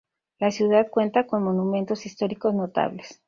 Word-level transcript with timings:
La 0.39 0.49
ciudad 0.49 0.89
cuenta 0.89 1.27
con 1.27 1.43
monumentos 1.43 2.07
históricos 2.07 2.55
notables. 2.55 3.19